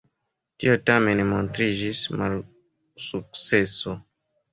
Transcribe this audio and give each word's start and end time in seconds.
Tio 0.61 0.71
tamen 0.89 1.19
montriĝis 1.31 1.99
malsukceso. 2.21 3.95